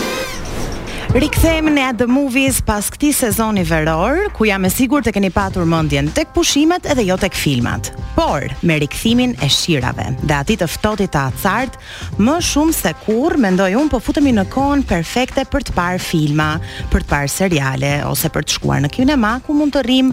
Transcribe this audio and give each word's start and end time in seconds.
Rikthehemi 1.13 1.75
në 1.77 1.83
The 2.01 2.07
Movies 2.09 2.63
pas 2.65 2.87
këtij 2.89 3.11
sezoni 3.13 3.67
veror, 3.69 4.31
ku 4.33 4.47
jam 4.49 4.65
e 4.65 4.71
sigurt 4.73 5.05
të 5.05 5.13
keni 5.19 5.29
patur 5.35 5.67
mendjen 5.69 6.07
tek 6.17 6.31
pushimet 6.33 6.87
edhe 6.89 7.05
jo 7.05 7.19
tek 7.21 7.37
filmat. 7.37 7.91
Por 8.17 8.47
me 8.65 8.79
rikthimin 8.81 9.35
e 9.45 9.49
shirave 9.53 10.07
dhe 10.23 10.33
atit 10.39 10.63
të 10.63 10.69
ftohtit 10.73 11.13
të 11.13 11.21
acart, 11.35 11.77
më 12.21 12.37
shumë 12.49 12.73
se 12.77 12.93
kurr 13.05 13.37
mendoj 13.45 13.71
un 13.77 13.91
po 13.93 14.01
futemi 14.05 14.33
në 14.33 14.47
kohën 14.53 14.87
perfekte 14.89 15.45
për 15.53 15.67
të 15.69 15.75
parë 15.77 16.01
filma, 16.01 16.49
për 16.93 17.05
të 17.05 17.11
parë 17.13 17.33
seriale 17.35 17.93
ose 18.09 18.33
për 18.33 18.49
të 18.49 18.57
shkuar 18.57 18.81
në 18.87 18.91
kinema 18.97 19.35
ku 19.45 19.53
mund 19.57 19.77
të 19.77 19.85
rrim 19.85 20.13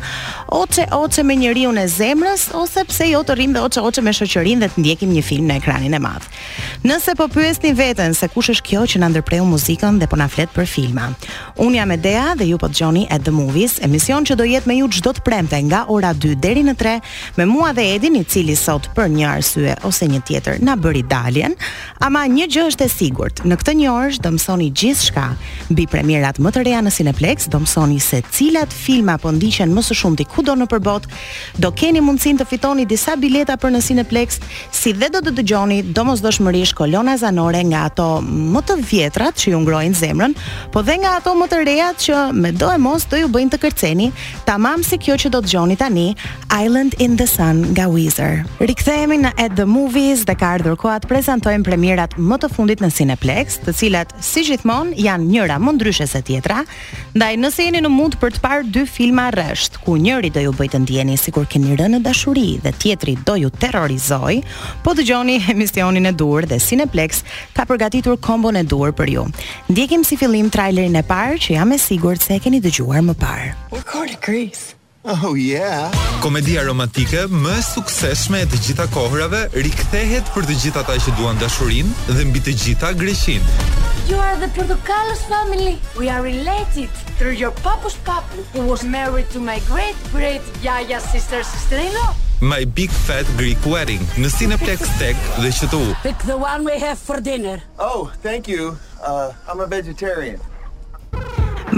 oçe 0.55 0.87
oçe 0.99 1.23
me 1.27 1.39
njeriu 1.39 1.71
në 1.75 1.87
zemrës 1.95 2.49
ose 2.59 2.83
pse 2.91 3.07
jo 3.13 3.23
të 3.27 3.39
rrim 3.39 3.55
dhe 3.55 3.63
oçe 3.67 3.83
oçe 3.87 4.03
me 4.03 4.15
shoqërinë 4.19 4.65
dhe 4.67 4.71
të 4.75 4.83
ndjekim 4.83 5.15
një 5.15 5.23
film 5.31 5.47
në 5.51 5.59
ekranin 5.63 5.95
e 5.99 6.03
madh. 6.03 6.27
Nëse 6.87 7.15
po 7.19 7.27
pyesni 7.31 7.71
veten 7.75 8.11
se 8.15 8.27
kush 8.35 8.51
është 8.57 8.67
kjo 8.71 8.85
që 8.95 9.03
na 9.03 9.11
ndërpreu 9.13 9.45
muzikën 9.47 9.99
dhe 9.99 10.07
po 10.07 10.19
na 10.19 10.27
flet 10.31 10.47
për 10.55 10.67
film, 10.71 10.88
filma. 10.89 11.11
Unë 11.59 11.77
jam 11.79 11.91
Edea 11.93 12.25
dhe 12.39 12.45
ju 12.49 12.57
po 12.59 12.69
të 12.69 12.79
gjoni 12.81 13.03
at 13.11 13.23
the 13.23 13.31
movies, 13.31 13.77
emision 13.83 14.25
që 14.25 14.35
do 14.39 14.45
jetë 14.47 14.67
me 14.69 14.77
ju 14.79 14.87
çdo 14.97 15.11
të 15.17 15.23
premte 15.25 15.57
nga 15.67 15.83
ora 15.91 16.13
2 16.13 16.35
deri 16.39 16.63
në 16.63 16.73
3, 16.79 16.97
me 17.37 17.45
mua 17.45 17.71
dhe 17.75 17.83
Edin, 17.95 18.15
i 18.19 18.23
cili 18.23 18.55
sot 18.55 18.89
për 18.95 19.09
një 19.11 19.27
arsye 19.29 19.75
ose 19.87 20.07
një 20.07 20.21
tjetër 20.27 20.59
na 20.65 20.75
bëri 20.77 21.03
daljen, 21.07 21.55
ama 22.01 22.23
një 22.27 22.47
gjë 22.51 22.65
është 22.71 22.85
e 22.87 22.93
sigurt. 22.93 23.41
Në 23.45 23.57
këtë 23.61 23.75
një 23.81 23.89
orë 23.93 24.21
do 24.23 24.31
mësoni 24.35 24.69
gjithçka 24.71 25.27
mbi 25.69 25.85
premierat 25.91 26.39
më 26.41 26.53
të 26.55 26.65
reja 26.65 26.81
në 26.85 26.93
Cineplex, 26.95 27.49
do 27.53 27.61
mësoni 27.65 27.99
se 28.01 28.21
cilat 28.31 28.73
filma 28.73 29.17
po 29.17 29.33
ndiqen 29.35 29.69
më 29.75 29.83
së 29.89 29.97
shumti 30.01 30.25
kudo 30.25 30.55
në 30.57 30.69
përbot, 30.71 31.07
do 31.59 31.71
keni 31.73 32.01
mundësinë 32.01 32.41
të 32.41 32.49
fitoni 32.53 32.87
disa 32.89 33.17
bileta 33.19 33.57
për 33.61 33.75
në 33.75 33.83
Cineplex, 33.89 34.39
si 34.73 34.93
dhe 34.93 35.11
do 35.13 35.21
të 35.25 35.35
dëgjoni 35.41 35.81
domosdoshmërisht 35.95 36.77
kolona 36.79 37.17
zanore 37.19 37.61
nga 37.67 37.85
ato 37.91 38.09
më 38.29 38.63
të 38.67 38.79
vjetrat 38.91 39.39
që 39.39 39.53
ju 39.53 39.59
ngrojnë 39.65 39.99
zemrën, 39.99 40.33
po 40.73 40.78
po 40.79 40.83
dhe 40.87 40.95
nga 41.03 41.17
ato 41.19 41.33
më 41.35 41.43
të 41.51 41.57
reja 41.67 41.87
që 42.03 42.17
me 42.39 42.53
do 42.55 42.69
e 42.71 42.77
mos 42.79 43.03
do 43.11 43.17
ju 43.19 43.27
bëjnë 43.27 43.51
të 43.51 43.57
kërceni, 43.65 44.05
tamam 44.47 44.79
si 44.87 44.95
kjo 45.01 45.17
që 45.19 45.31
do 45.33 45.41
të 45.43 45.49
gjoni 45.51 45.75
tani, 45.75 46.05
Island 46.55 46.93
in 47.03 47.17
the 47.19 47.25
Sun 47.27 47.59
nga 47.75 47.89
Weezer. 47.91 48.45
Rikthehemi 48.63 49.17
në 49.19 49.33
At 49.43 49.57
the 49.59 49.65
Movies 49.67 50.23
dhe 50.25 50.37
ka 50.39 50.53
ardhur 50.55 50.77
koha 50.79 51.01
të 51.03 51.09
prezantojmë 51.11 51.67
premierat 51.67 52.15
më 52.15 52.37
të 52.39 52.49
fundit 52.53 52.83
në 52.83 52.93
Cineplex, 52.95 53.57
të 53.65 53.73
cilat 53.75 54.13
si 54.23 54.45
gjithmonë 54.47 54.95
janë 55.03 55.27
njëra 55.33 55.57
më 55.59 55.73
ndryshe 55.75 56.07
se 56.07 56.21
tjetra, 56.25 56.61
ndaj 57.17 57.33
nëse 57.43 57.67
jeni 57.67 57.83
në 57.83 57.91
mund 57.91 58.15
për 58.21 58.37
të 58.37 58.43
parë 58.45 58.69
dy 58.79 58.85
filma 58.87 59.27
rresht, 59.35 59.81
ku 59.83 59.97
njëri 59.99 60.31
do 60.31 60.45
ju 60.45 60.55
bëjtë 60.55 60.75
të 60.77 60.81
ndjeni 60.85 61.19
sikur 61.19 61.49
keni 61.51 61.75
rënë 61.75 61.97
në 61.97 62.01
dashuri 62.07 62.53
dhe 62.63 62.71
tjetri 62.79 63.17
do 63.27 63.35
ju 63.43 63.51
terrorizoj, 63.59 64.37
po 64.87 64.95
dëgjoni 64.95 65.41
emisionin 65.57 66.07
e 66.07 66.15
dur 66.15 66.47
dhe 66.47 66.61
Cineplex 66.69 67.25
ka 67.57 67.67
përgatitur 67.67 68.15
kombon 68.23 68.55
e 68.55 68.63
dur 68.63 68.95
për 68.95 69.13
ju. 69.17 69.27
Ndjekim 69.73 70.07
si 70.07 70.15
fillim 70.17 70.47
trailerin 70.69 70.97
e 70.99 71.01
parë 71.01 71.37
që 71.41 71.55
jam 71.55 71.71
e 71.73 71.77
sigurt 71.81 72.21
se 72.21 72.35
e 72.37 72.41
keni 72.43 72.59
dëgjuar 72.61 73.01
më 73.07 73.13
parë. 73.21 73.49
Oh 75.09 75.33
yeah. 75.33 75.87
Komedia 76.21 76.61
romantike 76.67 77.23
më 77.31 77.53
e 77.57 77.61
suksesshme 77.63 78.43
e 78.43 78.47
të 78.51 78.57
gjitha 78.65 78.85
kohërave 78.93 79.39
rikthehet 79.55 80.27
për 80.35 80.45
të 80.45 80.57
gjithë 80.61 80.81
ata 80.83 80.97
që 81.05 81.13
duan 81.17 81.39
dashurinë 81.41 82.11
dhe 82.11 82.25
mbi 82.29 82.41
të 82.45 82.53
gjitha 82.61 82.91
Greqinë. 82.99 83.53
You 84.09 84.19
are 84.25 84.35
the 84.43 84.49
Portugal 84.57 85.09
family. 85.29 85.79
We 85.97 86.09
are 86.09 86.21
related 86.21 86.91
through 87.17 87.37
your 87.41 87.53
papa's 87.63 87.95
papa 88.05 88.43
who 88.53 88.67
was 88.67 88.83
married 88.83 89.29
to 89.33 89.39
my 89.39 89.57
great 89.71 89.97
great 90.11 90.43
yaya 90.61 90.99
sister 91.07 91.39
Estrella. 91.41 92.13
My 92.41 92.65
big 92.65 92.91
fat 92.91 93.25
Greek 93.39 93.57
wedding. 93.65 94.03
Në 94.19 94.29
Cineplex 94.37 94.85
tek 95.01 95.17
dhe 95.39 95.49
QTU. 95.57 95.81
Pick 96.05 96.21
the 96.29 96.37
one 96.37 96.61
we 96.67 96.77
have 96.77 96.99
for 97.01 97.17
dinner. 97.23 97.57
Oh, 97.79 98.11
thank 98.21 98.47
you. 98.51 98.77
Uh 99.01 99.31
I'm 99.49 99.63
a 99.63 99.67
vegetarian. 99.67 100.37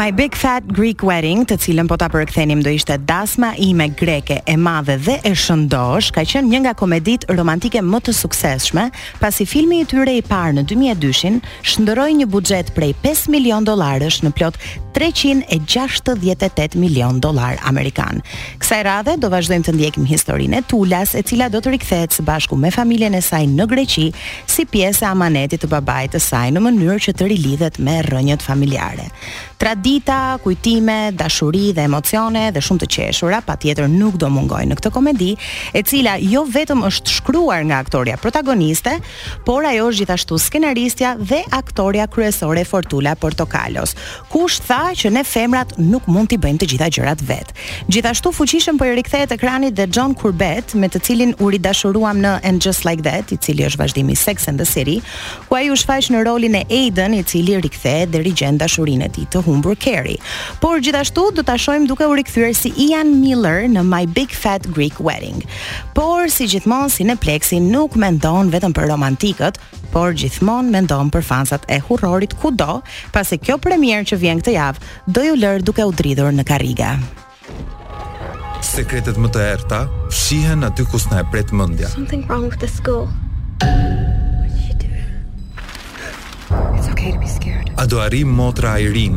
My 0.02 0.12
Big 0.12 0.34
Fat 0.34 0.64
Greek 0.74 1.04
Wedding, 1.06 1.44
të 1.46 1.60
cilën 1.62 1.86
po 1.86 1.94
ta 2.02 2.08
përkthenim 2.10 2.64
do 2.66 2.72
ishte 2.74 2.96
Dasma 3.06 3.52
ime 3.62 3.86
greke 4.00 4.40
e 4.50 4.56
madhe 4.58 4.96
dhe 4.98 5.20
e 5.30 5.34
shëndosh, 5.38 6.08
ka 6.16 6.24
qenë 6.26 6.50
një 6.50 6.62
nga 6.64 6.72
komeditë 6.80 7.36
romantike 7.38 7.84
më 7.86 8.00
të 8.08 8.16
suksesshme, 8.24 8.88
pasi 9.22 9.46
filmi 9.46 9.84
i 9.84 9.86
tyre 9.86 10.16
i 10.18 10.24
parë 10.26 10.56
në 10.58 10.64
2002-shin 10.72 11.38
shndroi 11.74 12.16
një 12.18 12.28
buxhet 12.34 12.72
prej 12.74 12.96
5 13.04 13.28
milion 13.36 13.68
dollarësh 13.68 14.24
në 14.26 14.32
plot 14.40 14.58
368 14.98 16.74
milion 16.82 17.22
dollar 17.24 17.62
amerikan. 17.70 18.20
Kësaj 18.60 18.82
radhe 18.90 19.14
do 19.22 19.30
vazhdojmë 19.32 19.66
të 19.70 19.76
ndjekim 19.78 20.10
historinë 20.10 20.60
e 20.60 20.64
Tulas, 20.68 21.14
e 21.16 21.22
cila 21.24 21.46
do 21.54 21.62
të 21.64 21.76
rikthehet 21.78 22.18
së 22.18 22.26
bashku 22.28 22.58
me 22.60 22.74
familjen 22.76 23.14
e 23.16 23.22
saj 23.24 23.46
në 23.54 23.70
Greqi 23.72 24.10
si 24.52 24.66
pjesë 24.68 25.06
e 25.06 25.10
amanetit 25.14 25.62
të 25.64 25.70
babait 25.72 26.12
të 26.12 26.20
saj 26.20 26.50
në 26.58 26.66
mënyrë 26.66 26.98
që 27.06 27.16
të 27.22 27.30
rilidhet 27.32 27.80
me 27.80 28.02
rrënjët 28.10 28.44
familjare. 28.44 29.08
Tradi 29.62 29.91
dita, 29.92 30.18
kujtime, 30.44 30.98
dashuri 31.22 31.66
dhe 31.78 31.84
emocione 31.90 32.44
dhe 32.56 32.62
shumë 32.64 32.82
të 32.84 32.88
qeshura, 32.96 33.40
pa 33.48 33.58
tjetër 33.60 33.90
nuk 33.92 34.16
do 34.22 34.30
mungoj 34.32 34.64
në 34.70 34.76
këtë 34.80 34.92
komedi, 34.96 35.32
e 35.76 35.82
cila 35.88 36.14
jo 36.24 36.46
vetëm 36.54 36.86
është 36.88 37.16
shkruar 37.18 37.64
nga 37.68 37.80
aktoria 37.84 38.16
protagoniste, 38.22 38.94
por 39.48 39.66
ajo 39.72 39.88
është 39.90 40.00
gjithashtu 40.04 40.38
skenaristja 40.46 41.16
dhe 41.32 41.42
aktoria 41.58 42.06
kryesore 42.14 42.64
Fortula 42.70 43.16
Portokalos. 43.24 43.96
Kush 44.32 44.62
tha 44.70 44.80
që 45.02 45.12
ne 45.18 45.26
femrat 45.28 45.76
nuk 45.90 46.08
mund 46.14 46.32
t'i 46.32 46.40
bëjmë 46.44 46.62
të 46.64 46.70
gjitha 46.74 46.88
gjërat 46.98 47.26
vetë? 47.28 47.58
Gjithashtu 47.92 48.32
fuqishëm 48.38 48.80
po 48.80 48.88
i 48.92 48.96
rikthehet 49.02 49.36
ekranit 49.36 49.76
dhe 49.78 49.90
John 49.98 50.16
Corbett, 50.22 50.76
me 50.82 50.88
të 50.94 51.04
cilin 51.08 51.36
u 51.44 51.52
ridashuruam 51.56 52.22
në 52.24 52.38
And 52.50 52.64
Just 52.66 52.86
Like 52.88 53.04
That, 53.08 53.34
i 53.36 53.40
cili 53.42 53.68
është 53.68 53.84
vazhdimi 53.84 54.16
Sex 54.18 54.48
and 54.48 54.62
the 54.64 54.68
City, 54.72 55.00
ku 55.50 55.60
ai 55.60 55.68
u 55.74 55.76
shfaq 55.78 56.12
në 56.16 56.24
rolin 56.30 56.56
e 56.62 56.66
Aiden, 56.72 57.18
i 57.20 57.24
cili 57.28 57.60
rikthehet 57.62 58.14
dhe 58.14 58.24
rigjen 58.26 58.62
dashurinë 58.62 59.10
e 59.10 59.14
tij 59.16 59.28
të 59.36 59.42
humbur 59.48 59.71
Mariah 59.72 59.78
Carey. 59.80 60.18
Por 60.60 60.80
gjithashtu 60.82 61.32
do 61.34 61.44
ta 61.44 61.56
shohim 61.58 61.88
duke 61.88 62.02
u 62.06 62.14
rikthyer 62.16 62.54
si 62.56 62.72
Ian 62.78 63.20
Miller 63.22 63.68
në 63.70 63.84
My 63.84 64.06
Big 64.08 64.32
Fat 64.34 64.62
Greek 64.72 65.00
Wedding. 65.00 65.42
Por 65.96 66.30
si 66.30 66.46
gjithmonë 66.48 66.92
si 66.92 67.04
në 67.08 67.18
nuk 67.72 67.96
mendon 67.96 68.52
vetëm 68.52 68.74
për 68.74 68.88
romantikët, 68.88 69.58
por 69.92 70.14
gjithmonë 70.14 70.70
mendon 70.72 71.10
për 71.12 71.22
fansat 71.24 71.66
e 71.70 71.80
hurrorit 71.80 72.34
kudo, 72.40 72.82
pasi 73.12 73.38
kjo 73.38 73.58
premierë 73.60 74.06
që 74.12 74.18
vjen 74.22 74.40
këtë 74.40 74.52
javë 74.52 74.80
do 75.08 75.22
ju 75.24 75.36
lër 75.36 75.62
duke 75.62 75.84
u 75.86 75.92
dridhur 75.92 76.32
në 76.32 76.44
karriga. 76.48 76.96
Sekretet 78.62 79.18
më 79.18 79.32
të 79.34 79.42
errta 79.52 79.84
fshihen 80.12 80.64
aty 80.64 80.84
ku 80.86 80.98
s'na 81.02 81.22
e 81.24 81.28
pret 81.32 81.52
mendja. 81.52 81.90
Something 81.90 82.26
wrong 82.28 82.48
with 82.50 82.60
the 82.60 82.68
school. 82.68 83.10
A 87.82 87.86
do 87.88 87.98
arrim 87.98 88.30
motra 88.30 88.76
Irin 88.78 89.16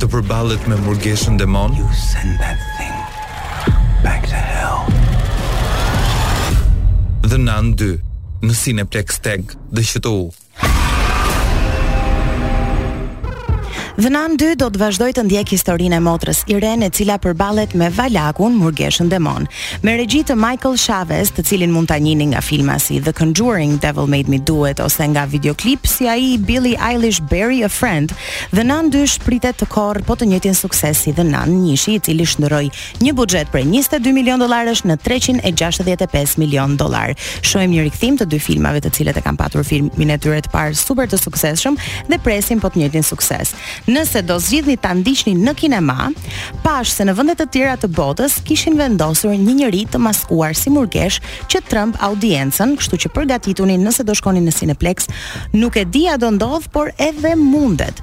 të 0.00 0.06
përballet 0.08 0.62
me 0.64 0.78
murgeshën 0.80 1.36
demon? 1.36 1.74
You 1.76 1.84
send 2.04 2.38
that 2.40 2.56
thing 2.78 3.74
back 4.06 4.24
to 4.32 4.40
hell. 4.40 4.88
The 7.28 7.36
Nun 7.36 7.74
2 7.76 7.90
në 8.48 8.56
Cineplex 8.62 9.20
Tag 9.26 9.52
dhe 9.76 9.84
qëto 9.92 10.14
Dhe 13.96 14.10
në 14.12 14.18
anë 14.26 14.34
dy 14.36 14.46
do 14.60 14.66
të 14.68 14.76
vazhdoj 14.82 15.06
të 15.16 15.22
ndjek 15.24 15.52
historinë 15.54 15.96
e 15.96 16.02
motrës 16.04 16.42
Irene, 16.52 16.90
e 16.90 16.92
cila 16.92 17.14
përballet 17.16 17.72
me 17.80 17.86
Valakun, 17.96 18.52
murgeshën 18.60 19.08
demon, 19.08 19.46
me 19.80 19.94
regji 19.96 20.18
të 20.28 20.34
Michael 20.36 20.74
Chavez, 20.76 21.30
të 21.32 21.40
cilin 21.48 21.72
mund 21.72 21.88
ta 21.88 21.96
njihni 21.96 22.26
nga 22.34 22.42
filma 22.44 22.74
si 22.78 22.98
The 23.00 23.14
Conjuring, 23.16 23.78
Devil 23.80 24.04
Made 24.12 24.28
Me 24.28 24.36
Do 24.36 24.66
It 24.68 24.82
ose 24.84 25.06
nga 25.08 25.22
videoklip 25.32 25.88
si 25.88 26.10
ai 26.12 26.26
i 26.34 26.34
Billy 26.38 26.74
Eilish 26.76 27.22
Bury 27.30 27.62
a 27.64 27.70
Friend. 27.72 28.12
Dhe 28.52 28.66
në 28.68 28.76
anë 28.82 28.92
dy 28.98 29.06
shpritet 29.14 29.56
të 29.62 29.70
korr 29.72 30.02
po 30.04 30.18
të 30.20 30.28
njëjtin 30.34 30.58
sukses 30.60 31.00
si 31.06 31.16
The 31.16 31.24
Nun, 31.30 31.56
një 31.64 31.78
shi 31.80 31.96
i 31.96 32.02
cili 32.10 32.28
shndroi 32.28 32.68
një 33.00 33.16
buxhet 33.16 33.48
prej 33.52 33.64
22 33.72 34.12
milion 34.18 34.44
dollarësh 34.44 34.84
në 34.92 34.98
365 35.08 36.36
milion 36.44 36.76
dollar. 36.76 37.14
Shohim 37.40 37.72
një 37.72 37.88
rikthim 37.88 38.20
të 38.20 38.28
dy 38.36 38.44
filmave 38.44 38.84
të 38.84 38.92
cilët 39.00 39.24
e 39.24 39.24
kanë 39.24 39.40
patur 39.40 39.64
filmin 39.64 40.12
e 40.12 40.20
tyre 40.20 40.44
të 40.44 40.52
parë 40.52 40.76
super 40.84 41.08
të 41.08 41.22
suksesshëm 41.24 41.80
dhe 42.12 42.20
presim 42.28 42.60
po 42.60 42.68
të 42.68 42.84
njëjtin 42.84 43.08
sukses. 43.14 43.56
Nëse 43.86 44.22
do 44.26 44.34
zgjidhni 44.42 44.74
ta 44.82 44.90
ndiqni 44.98 45.36
në 45.38 45.52
kinema, 45.54 46.08
pash 46.64 46.90
se 46.96 47.04
në 47.06 47.12
vende 47.14 47.36
të 47.38 47.44
tjera 47.54 47.76
të 47.78 47.86
botës 47.94 48.40
kishin 48.46 48.74
vendosur 48.80 49.30
një 49.30 49.52
njerëz 49.60 49.92
të 49.92 50.00
maskuar 50.02 50.56
si 50.58 50.72
murgesh 50.74 51.20
që 51.52 51.60
trëmb 51.70 52.00
audiencën, 52.08 52.72
kështu 52.80 52.98
që 53.04 53.12
përgatituni 53.14 53.76
nëse 53.78 54.02
do 54.08 54.16
shkoni 54.18 54.42
në 54.42 54.56
Cineplex, 54.58 55.06
nuk 55.54 55.78
e 55.78 55.84
di 55.86 56.02
a 56.10 56.16
do 56.18 56.32
ndodh, 56.34 56.66
por 56.74 56.90
edhe 56.98 57.36
mundet. 57.38 58.02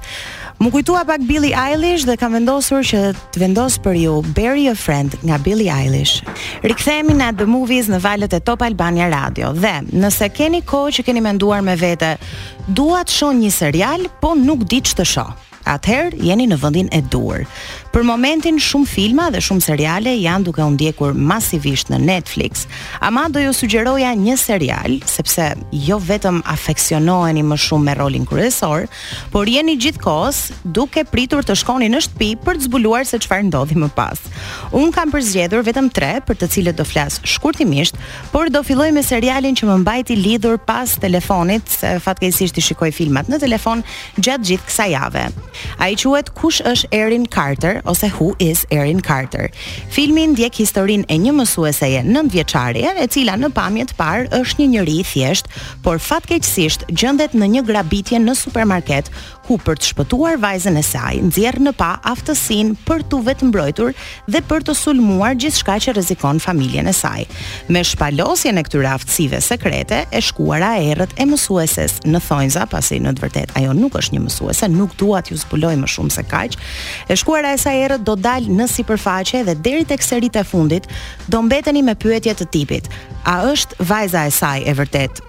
Më 0.62 0.70
kujtua 0.72 1.02
pak 1.04 1.24
Billy 1.28 1.50
Eilish 1.52 2.06
dhe 2.08 2.16
kam 2.16 2.32
vendosur 2.38 2.80
që 2.86 3.00
të 3.34 3.40
vendos 3.44 3.76
për 3.84 3.98
ju 4.00 4.14
Bury 4.38 4.68
a 4.70 4.74
Friend 4.80 5.16
nga 5.20 5.36
Billy 5.42 5.66
Eilish. 5.68 6.22
Rikthehemi 6.64 7.16
në 7.20 7.28
The 7.42 7.48
Movies 7.50 7.90
në 7.92 7.98
valët 8.06 8.36
e 8.38 8.40
Top 8.40 8.62
Albania 8.64 9.08
Radio. 9.12 9.50
Dhe 9.52 9.80
nëse 9.92 10.30
keni 10.32 10.62
kohë 10.64 10.96
që 11.00 11.06
keni 11.10 11.24
menduar 11.28 11.60
me 11.66 11.74
vete, 11.76 12.14
dua 12.72 13.02
të 13.04 13.18
shoh 13.20 13.34
një 13.42 13.50
serial, 13.58 14.06
po 14.24 14.32
nuk 14.38 14.64
di 14.72 14.78
ç'të 14.80 15.04
shoh. 15.16 15.34
Atëherë 15.64 16.18
jeni 16.26 16.44
në 16.50 16.58
vendin 16.60 16.88
e 16.92 17.00
duhur. 17.10 17.44
Për 17.94 18.02
momentin 18.04 18.56
shumë 18.60 18.88
filma 18.90 19.28
dhe 19.30 19.40
shumë 19.42 19.62
seriale 19.62 20.10
janë 20.18 20.44
duke 20.48 20.60
u 20.66 20.72
ndjekur 20.74 21.12
masivisht 21.14 21.92
në 21.92 22.00
Netflix. 22.02 22.64
Ama 23.06 23.28
do 23.30 23.40
ju 23.44 23.52
sugjeroja 23.54 24.10
një 24.18 24.34
serial 24.40 24.96
sepse 25.08 25.46
jo 25.86 26.00
vetëm 26.02 26.40
afeksionoheni 26.56 27.44
më 27.46 27.58
shumë 27.68 27.86
me 27.86 27.94
rolin 28.00 28.26
kryesor, 28.28 28.88
por 29.32 29.48
jeni 29.48 29.76
gjithkohës 29.80 30.40
duke 30.74 31.04
pritur 31.08 31.46
të 31.46 31.56
shkoni 31.62 31.88
në 31.94 32.02
shtëpi 32.08 32.32
për 32.44 32.58
të 32.60 32.66
zbuluar 32.66 33.06
se 33.08 33.22
çfarë 33.22 33.46
ndodhi 33.48 33.78
më 33.78 33.92
pas. 33.96 34.20
Un 34.74 34.90
kam 34.92 35.14
përzgjedhur 35.14 35.64
vetëm 35.66 35.92
3 35.94 36.24
për 36.28 36.40
të 36.42 36.50
cilët 36.56 36.80
do 36.82 36.86
flas 36.90 37.20
shkurtimisht, 37.24 37.96
por 38.34 38.50
do 38.50 38.64
filloj 38.66 38.90
me 38.96 39.06
serialin 39.06 39.54
që 39.54 39.70
më 39.70 39.78
mbajti 39.84 40.18
lidhur 40.18 40.58
pas 40.66 40.98
telefonit, 40.98 41.62
se 41.70 41.94
fatkeqësisht 42.02 42.58
i 42.58 42.66
shikoj 42.72 42.90
filmat 42.92 43.30
në 43.30 43.38
telefon 43.46 43.86
gjatë 44.18 44.50
gjithë 44.50 44.68
kësaj 44.68 44.90
jave. 44.96 45.28
A 45.78 45.88
i 45.92 45.96
quet 46.04 46.30
kush 46.36 46.60
është 46.66 46.88
Erin 46.96 47.26
Carter 47.26 47.80
Ose 47.94 48.08
who 48.16 48.28
is 48.42 48.64
Erin 48.78 49.00
Carter 49.08 49.50
Filmin 49.96 50.34
djek 50.38 50.60
historin 50.62 51.04
e 51.10 51.18
një 51.20 51.34
mësueseje 51.38 52.02
Nëndë 52.06 52.34
vjeqarje 52.38 52.94
e 53.02 53.06
cila 53.14 53.36
në 53.40 53.50
pamjet 53.56 53.94
par 53.98 54.26
është 54.38 54.62
një 54.62 54.70
njëri 54.74 54.96
i 55.02 55.06
thjesht 55.12 55.50
Por 55.84 55.98
fatkeqësisht 56.02 56.86
gjëndet 56.90 57.36
në 57.38 57.50
një 57.56 57.64
grabitje 57.70 58.22
Në 58.24 58.36
supermarket 58.44 59.10
ku 59.44 59.56
për 59.60 59.78
të 59.80 59.88
shpëtuar 59.92 60.38
vajzën 60.40 60.76
e 60.76 60.82
saj, 60.82 61.18
nxjerr 61.28 61.60
në 61.66 61.72
pa 61.78 61.90
aftësinë 62.12 62.74
për 62.88 63.02
tu 63.12 63.18
vetë 63.26 63.48
mbrojtur 63.50 63.92
dhe 64.32 64.40
për 64.48 64.64
të 64.68 64.74
sulmuar 64.78 65.36
gjithçka 65.40 65.76
që 65.84 65.94
rrezikon 65.96 66.40
familjen 66.42 66.88
e 66.90 66.94
saj. 66.96 67.26
Me 67.72 67.82
shpalosjen 67.84 68.58
e 68.60 68.64
këtyre 68.66 68.88
aftësive 68.94 69.40
sekrete, 69.44 70.02
e 70.08 70.22
shkuara 70.24 70.74
errët 70.80 71.14
e 71.20 71.26
mësueses 71.28 71.98
në 72.06 72.22
thonjza, 72.28 72.64
pasi 72.72 73.00
në 73.04 73.14
të 73.18 73.24
vërtetë 73.26 73.58
ajo 73.60 73.76
nuk 73.76 73.98
është 74.00 74.16
një 74.16 74.24
mësuese, 74.28 74.70
nuk 74.72 74.96
dua 75.00 75.20
t'ju 75.26 75.38
zbuloj 75.44 75.74
më 75.82 75.92
shumë 75.96 76.16
se 76.16 76.26
kaq. 76.30 76.56
E 77.10 77.18
shkuara 77.20 77.52
e 77.56 77.60
saj 77.64 77.84
errët 77.84 78.06
do 78.08 78.16
dalë 78.16 78.58
në 78.62 78.70
sipërfaqe 78.78 79.44
dhe 79.50 79.58
deri 79.64 79.84
tek 79.90 80.04
seritë 80.04 80.40
e 80.42 80.48
fundit 80.48 80.88
do 81.28 81.44
mbeteni 81.46 81.84
me 81.84 81.94
pyetje 82.00 82.36
të 82.40 82.48
tipit: 82.56 82.88
A 83.28 83.42
është 83.52 83.82
vajza 83.84 84.24
e 84.30 84.34
saj 84.40 84.62
e 84.70 84.78
vërtet 84.80 85.20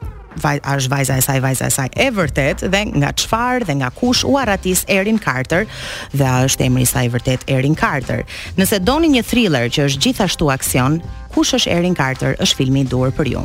vaj, 0.42 0.60
është 0.78 0.90
vajza 0.94 1.18
e 1.20 1.24
saj, 1.26 1.42
vajza 1.44 1.68
e 1.70 1.74
saj 1.76 1.90
e 2.06 2.10
vërtet 2.16 2.64
dhe 2.72 2.82
nga 2.92 3.12
çfarë 3.22 3.68
dhe 3.70 3.76
nga 3.80 3.90
kush 4.00 4.24
u 4.28 4.36
arratis 4.40 4.84
Erin 4.92 5.20
Carter 5.22 5.66
dhe 6.14 6.32
është 6.48 6.68
emri 6.68 6.86
i 6.86 6.90
saj 6.90 7.10
vërtet 7.14 7.46
Erin 7.52 7.76
Carter. 7.76 8.26
Nëse 8.60 8.82
doni 8.84 9.12
një 9.16 9.24
thriller 9.28 9.70
që 9.72 9.88
është 9.90 10.04
gjithashtu 10.08 10.52
aksion, 10.54 11.00
kush 11.36 11.54
është 11.58 11.72
Erin 11.76 11.96
Carter 12.00 12.38
është 12.44 12.60
filmi 12.62 12.86
i 12.86 12.90
dur 12.92 13.12
për 13.18 13.28
ju. 13.34 13.42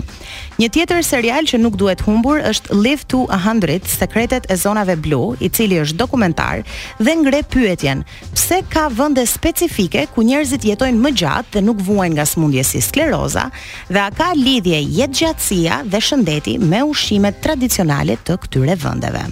Një 0.61 0.69
tjetër 0.75 1.03
serial 1.07 1.47
që 1.51 1.59
nuk 1.63 1.77
duhet 1.81 2.05
humbur 2.07 2.43
është 2.53 2.77
Live 2.79 3.07
to 3.11 3.25
100, 3.33 3.81
Sekretet 3.91 4.47
e 4.53 4.57
zonave 4.63 4.95
blu, 4.99 5.35
i 5.43 5.49
cili 5.49 5.81
është 5.83 5.99
dokumentar 5.99 6.63
dhe 7.01 7.15
ngre 7.23 7.41
pyetjen: 7.53 8.05
pse 8.37 8.61
ka 8.73 8.87
vende 8.95 9.25
specifike 9.27 10.07
ku 10.15 10.23
njerëzit 10.27 10.67
jetojnë 10.71 11.03
më 11.03 11.13
gjatë 11.23 11.57
dhe 11.57 11.65
nuk 11.67 11.83
vuajnë 11.87 12.15
nga 12.19 12.27
smundje 12.27 12.65
si 12.65 12.81
skleroza 12.85 13.49
dhe 13.89 14.01
a 14.05 14.11
ka 14.21 14.31
lidhje 14.39 14.81
gjatësia 15.17 15.83
dhe 15.91 16.01
shëndeti 16.01 16.59
me 16.71 16.85
ushqimet 16.87 17.43
tradicionale 17.45 18.19
të 18.27 18.39
këtyre 18.45 18.77
vendeve? 18.85 19.27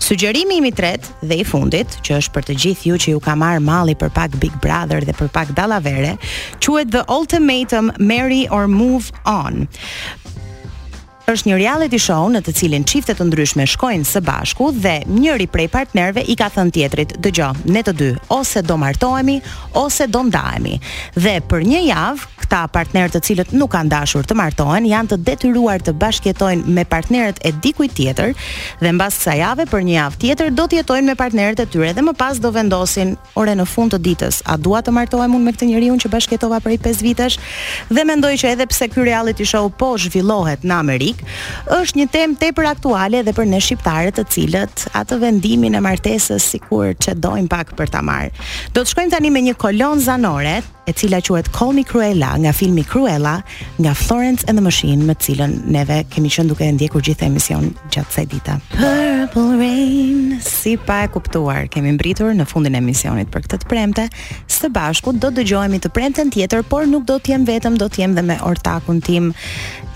Sugjerimi 0.00 0.58
i 0.66 0.72
tretë 0.74 1.26
dhe 1.28 1.36
i 1.42 1.44
fundit, 1.46 1.90
që 2.04 2.16
është 2.22 2.32
për 2.36 2.46
të 2.48 2.54
gjithë 2.64 2.86
ju 2.88 2.96
që 3.04 3.12
ju 3.14 3.20
ka 3.24 3.34
marr 3.38 3.60
malli 3.62 3.94
për 4.00 4.10
pak 4.16 4.34
Big 4.42 4.54
Brother 4.64 5.04
dhe 5.06 5.14
për 5.16 5.28
pak 5.34 5.52
Dallavere, 5.56 6.16
quhet 6.64 6.90
The 6.94 7.04
Ultimatum 7.12 7.92
Marry 8.00 8.46
or 8.50 8.66
Move 8.72 9.12
On 9.30 9.66
është 11.30 11.46
një 11.46 11.56
reality 11.60 11.98
show 12.02 12.24
në 12.26 12.40
të 12.42 12.52
cilin 12.58 12.82
çifte 12.90 13.14
të 13.14 13.22
ndryshme 13.28 13.62
shkojnë 13.70 14.08
së 14.08 14.18
bashku 14.26 14.72
dhe 14.82 14.96
njëri 15.06 15.44
prej 15.52 15.68
partnerëve 15.70 16.24
i 16.26 16.34
ka 16.40 16.48
thënë 16.56 16.74
tjetrit, 16.74 17.12
dëgjoj, 17.22 17.52
ne 17.70 17.82
të 17.86 17.94
dy 18.00 18.08
ose 18.34 18.64
do 18.66 18.74
martohemi 18.82 19.36
ose 19.78 20.08
do 20.10 20.24
ndahemi. 20.26 20.74
Dhe 21.14 21.36
për 21.46 21.62
një 21.70 21.84
javë 21.86 22.39
këta 22.50 22.66
partnerë 22.74 23.12
të 23.14 23.20
cilët 23.28 23.50
nuk 23.54 23.70
kanë 23.70 23.92
dashur 23.92 24.26
të 24.26 24.34
martohen 24.34 24.86
janë 24.88 25.12
të 25.12 25.16
detyruar 25.28 25.82
të 25.86 25.92
bashkëjetojnë 26.02 26.72
me 26.74 26.82
partnerët 26.90 27.38
e 27.46 27.52
dikujt 27.62 27.92
tjetër 27.94 28.32
dhe 28.82 28.90
mbas 28.96 29.20
kësaj 29.20 29.36
jave 29.38 29.66
për 29.70 29.84
një 29.86 29.94
javë 29.94 30.18
tjetër 30.24 30.50
do 30.58 30.64
të 30.72 30.80
jetojnë 30.80 31.06
me 31.06 31.14
partnerët 31.20 31.62
e 31.62 31.66
tyre 31.70 31.92
dhe 31.94 32.02
më 32.08 32.14
pas 32.18 32.40
do 32.42 32.50
vendosin 32.54 33.14
orën 33.38 33.60
në 33.62 33.66
fund 33.70 33.94
të 33.94 34.00
ditës 34.08 34.40
a 34.50 34.56
dua 34.58 34.80
të 34.82 34.94
martohem 34.96 35.36
unë 35.38 35.46
me 35.46 35.52
këtë 35.54 35.68
njeriu 35.70 35.98
që 36.02 36.10
bashkëjetova 36.16 36.58
prej 36.64 36.80
5 36.88 37.04
vitesh 37.06 37.38
dhe 37.94 38.04
mendoj 38.10 38.32
që 38.42 38.50
edhe 38.56 38.66
pse 38.72 38.90
ky 38.90 39.06
reality 39.06 39.46
show 39.46 39.68
po 39.70 39.92
zhvillohet 40.00 40.66
në 40.66 40.80
Amerikë, 40.80 41.28
është 41.78 41.98
një 42.02 42.08
temë 42.14 42.38
tepër 42.42 42.70
aktuale 42.72 43.20
edhe 43.22 43.34
për 43.36 43.46
ne 43.52 43.60
shqiptarët 43.62 44.18
të 44.18 44.26
cilët 44.34 44.88
atë 45.00 45.20
vendimin 45.22 45.78
e 45.78 45.84
martesës 45.86 46.50
sikur 46.56 46.92
çdojm 46.98 47.46
pak 47.52 47.76
për 47.78 47.94
ta 47.94 48.02
marrë 48.02 48.50
do 48.74 48.82
të 48.82 48.94
shkojmë 48.94 49.14
tani 49.14 49.30
me 49.36 49.44
një 49.48 49.56
kolon 49.60 50.02
zanore 50.02 50.58
e 50.90 50.92
cila 50.92 51.20
quhet 51.22 51.52
Call 51.54 51.70
Me 51.72 51.84
Cruella 51.86 52.34
nga 52.34 52.50
filmi 52.52 52.82
Cruella 52.84 53.42
nga 53.78 53.94
Florence 53.94 54.42
and 54.50 54.58
the 54.58 54.62
Machine, 54.62 55.06
me 55.06 55.14
cilën 55.14 55.64
neve 55.70 56.02
kemi 56.10 56.28
qen 56.32 56.50
duke 56.50 56.66
e 56.66 56.72
ndjekur 56.74 57.00
gjithë 57.04 57.28
emision 57.30 57.70
gjatë 57.94 58.08
kësaj 58.10 58.26
dite. 58.34 58.58
Purple 58.74 59.54
Rain, 59.60 60.34
si 60.42 60.74
pa 60.76 61.04
e 61.06 61.10
kuptuar, 61.14 61.68
kemi 61.70 61.94
mbritur 61.94 62.34
në 62.34 62.48
fundin 62.50 62.74
e 62.74 62.82
emisionit 62.82 63.30
për 63.30 63.46
këtë 63.46 63.70
premte. 63.70 64.08
Së 64.50 64.72
bashku 64.74 65.14
do 65.14 65.30
dëgjohemi 65.38 65.78
të 65.84 65.92
premten 65.94 66.34
tjetër, 66.34 66.66
por 66.66 66.88
nuk 66.90 67.06
do 67.06 67.20
të 67.22 67.36
jem 67.36 67.46
vetëm, 67.48 67.78
do 67.80 67.86
të 67.86 68.02
jem 68.04 68.18
dhe 68.18 68.26
me 68.26 68.40
ortakun 68.42 68.98
tim 69.04 69.30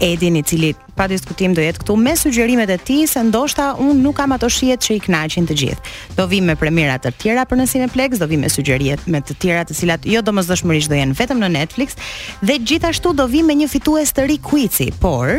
Edin, 0.02 0.36
i 0.36 0.42
cili 0.46 0.70
pa 0.96 1.06
diskutim 1.10 1.54
do 1.54 1.62
jetë 1.62 1.82
këtu 1.82 1.94
me 1.98 2.14
sugjerimet 2.18 2.70
e 2.70 2.78
tij 2.78 3.06
se 3.10 3.22
ndoshta 3.26 3.72
un 3.82 4.00
nuk 4.02 4.16
kam 4.18 4.32
ato 4.36 4.48
shihet 4.50 4.82
që 4.84 4.96
i 4.96 5.00
kënaqin 5.02 5.46
të 5.48 5.56
gjithë. 5.60 5.94
Do 6.18 6.26
vim 6.30 6.46
me 6.48 6.54
premiera 6.56 6.96
të 7.02 7.10
tjera 7.20 7.44
për 7.50 7.58
në 7.60 7.66
Cineplex, 7.72 8.20
do 8.22 8.28
vim 8.30 8.44
me 8.44 8.50
sugjerimet 8.50 9.06
me 9.10 9.20
të 9.20 9.36
tjera 9.42 9.62
të 9.66 9.74
cilat 9.78 10.06
jo 10.06 10.22
domosdoshmërisht 10.24 10.90
do 10.92 10.98
jenë 10.98 11.16
vetëm 11.18 11.40
në 11.42 11.48
Netflix 11.58 11.96
dhe 12.46 12.56
gjithashtu 12.60 13.14
do 13.18 13.26
vim 13.30 13.46
me 13.50 13.56
një 13.58 13.68
fitues 13.72 14.14
të 14.14 14.28
ri 14.28 14.38
Quizi, 14.44 14.90
por 15.00 15.30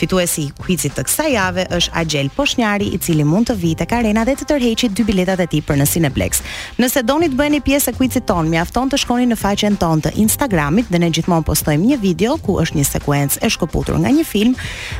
fituesi 0.00 0.48
i 0.48 0.52
Quizit 0.58 0.96
të 0.96 1.04
kësaj 1.06 1.30
jave 1.34 1.66
është 1.74 1.94
Agjel 2.02 2.28
Poshnjari 2.36 2.90
i 2.94 2.98
cili 2.98 3.24
mund 3.24 3.50
të 3.50 3.56
vijë 3.60 3.78
tek 3.82 3.94
Arena 3.98 4.24
dhe 4.26 4.34
të 4.40 4.48
tërheqë 4.50 4.90
dy 4.96 5.06
biletat 5.06 5.42
e 5.42 5.46
tij 5.50 5.62
për 5.66 5.78
në 5.82 5.86
Cineplex. 5.90 6.42
Nëse 6.80 7.02
doni 7.06 7.30
të 7.30 7.38
bëheni 7.38 7.62
pjesë 7.64 7.92
e 7.92 7.96
Quizit 7.98 8.26
ton, 8.28 8.48
mjafton 8.50 8.90
të 8.92 8.98
shkoni 9.04 9.28
në 9.30 9.38
faqen 9.38 9.78
tonë 9.80 10.06
të 10.08 10.14
Instagramit 10.24 10.90
dhe 10.90 11.00
ne 11.02 11.10
gjithmonë 11.14 11.46
postojmë 11.48 11.90
një 11.92 12.00
video 12.02 12.36
ku 12.38 12.58
është 12.62 12.80
një 12.80 12.86
sekuencë 12.88 13.42
e 13.44 13.52
shkëputur 13.54 14.00
nga 14.02 14.10
një 14.14 14.24
film 14.26 14.56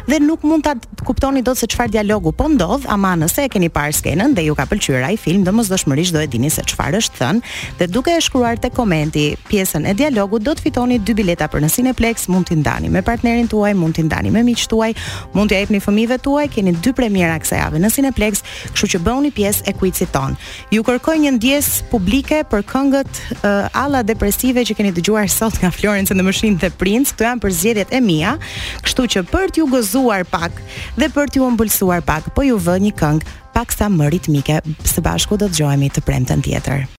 dhe 0.07 0.19
nuk 0.21 0.43
mund 0.45 0.63
ta 0.65 0.73
kuptoni 1.05 1.43
dot 1.45 1.57
se 1.59 1.67
çfarë 1.71 1.93
dialogu 1.95 2.33
po 2.33 2.49
ndodh, 2.49 2.85
ama 2.93 3.15
nëse 3.19 3.45
e 3.45 3.49
keni 3.51 3.71
parë 3.73 3.95
skenën 3.99 4.35
dhe 4.37 4.45
ju 4.47 4.55
ka 4.57 4.67
pëlqyer 4.69 5.05
ai 5.07 5.17
film, 5.21 5.45
domosdoshmërisht 5.49 6.15
do 6.17 6.21
e 6.23 6.27
dini 6.31 6.51
se 6.53 6.63
çfarë 6.69 7.01
është 7.03 7.21
thënë 7.21 7.79
dhe 7.81 7.89
duke 7.93 8.13
e 8.15 8.21
shkruar 8.25 8.59
te 8.61 8.69
komenti 8.75 9.27
pjesën 9.49 9.87
e 9.89 9.95
dialogut 9.97 10.45
do 10.45 10.53
të 10.55 10.65
fitoni 10.69 10.99
dy 11.01 11.15
bileta 11.17 11.49
për 11.49 11.65
në 11.65 11.73
Cineplex, 11.77 12.29
mund 12.33 12.47
t'i 12.51 12.57
ndani 12.61 12.89
me 12.93 13.03
partnerin 13.05 13.49
tuaj, 13.51 13.73
mund 13.81 13.95
t'i 13.97 14.05
ndani 14.07 14.31
me 14.35 14.43
miqtë 14.47 14.69
tuaj, 14.73 14.93
mund 15.37 15.51
t'i 15.53 15.59
jepni 15.63 15.81
fëmijëve 15.81 16.21
tuaj, 16.27 16.49
keni 16.55 16.77
dy 16.85 16.93
premiera 16.93 17.39
kësaj 17.43 17.63
jave 17.63 17.81
në 17.83 17.93
Cineplex, 17.97 18.45
kështu 18.77 18.91
që 18.95 19.01
bëhuni 19.09 19.33
pjesë 19.35 19.67
e 19.71 19.77
kuicit 19.79 20.13
ton. 20.15 20.37
Ju 20.75 20.85
kërkoj 20.87 21.17
një 21.25 21.33
ndjes 21.39 21.69
publike 21.93 22.43
për 22.51 22.65
këngët 22.69 23.21
uh, 23.39 23.43
eh, 23.49 23.83
alla 23.85 24.03
depresive 24.05 24.65
që 24.69 24.77
keni 24.79 24.93
dëgjuar 25.01 25.29
sot 25.33 25.59
nga 25.63 25.71
Florence 25.73 26.13
and 26.13 26.21
the 26.21 26.25
Machine 26.25 26.57
dhe 26.61 26.71
Prince, 26.81 27.13
këto 27.15 27.27
janë 27.29 27.43
përzgjedhjet 27.45 27.95
e 27.95 28.01
mia, 28.05 28.37
kështu 28.85 29.07
që 29.15 29.25
për 29.31 29.51
t'ju 29.57 29.69
gëzuar 29.73 29.93
gëzuar 29.95 30.27
pak 30.31 30.51
dhe 30.99 31.07
për 31.15 31.31
t'ju 31.33 31.47
ëmbëlsuar 31.53 32.03
pak, 32.07 32.27
po 32.35 32.45
ju 32.49 32.59
vë 32.59 32.79
një 32.89 32.93
këngë 32.99 33.37
pak 33.55 33.71
sa 33.75 33.87
më 33.95 34.11
ritmike. 34.17 34.59
Së 34.83 35.05
bashku 35.07 35.39
do 35.39 35.47
të 35.47 35.55
dëgjohemi 35.61 35.95
të 35.95 36.03
premten 36.09 36.43
tjetër. 36.45 36.85